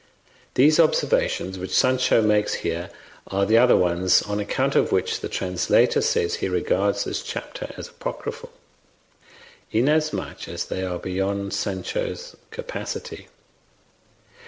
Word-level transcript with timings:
These 0.55 0.79
observations 0.79 1.59
which 1.59 1.77
Sancho 1.77 2.23
makes 2.23 2.55
here 2.65 2.89
are 3.27 3.45
the 3.45 3.59
other 3.59 3.77
ones 3.77 4.23
on 4.23 4.39
account 4.39 4.75
of 4.75 4.91
which 4.91 5.19
the 5.19 5.29
translator 5.29 6.01
says 6.01 6.37
he 6.37 6.49
regards 6.49 7.03
this 7.03 7.21
chapter 7.21 7.71
as 7.77 7.89
apocryphal, 7.89 8.51
inasmuch 9.71 10.47
as 10.47 10.65
they 10.65 10.83
are 10.83 10.97
beyond 10.97 11.53
Sancho's 11.53 12.35
capacity. 12.49 13.27